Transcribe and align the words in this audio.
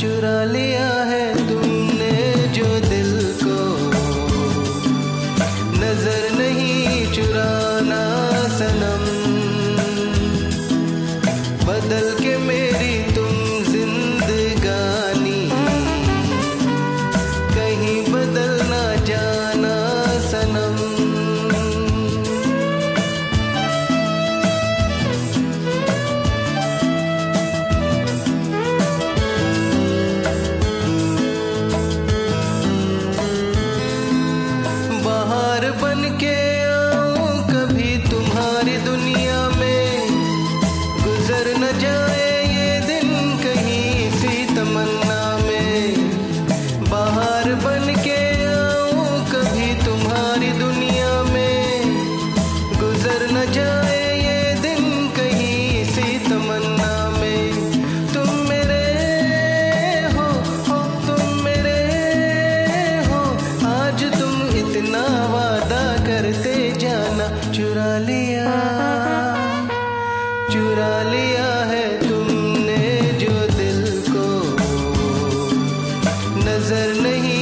चुरा 0.00 0.36
ले 0.52 0.65
लिया 67.98 68.54
लिया 71.02 71.48
है 71.64 71.84
तुमने 72.08 72.82
जो 73.20 73.34
दिल 73.56 73.82
को। 74.08 74.26
नज़र 76.46 77.02
नहीं 77.02 77.35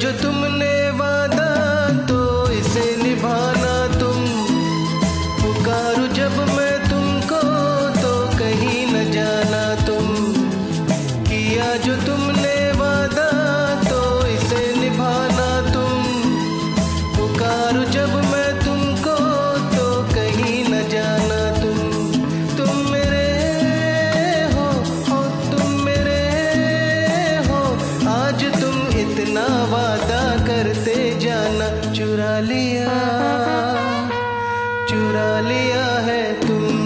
जो 0.00 0.10
तुमने 0.22 0.53
लिया 32.48 32.96
चुरा 34.88 35.28
लिया 35.48 35.86
है 36.08 36.22
तुम 36.40 36.83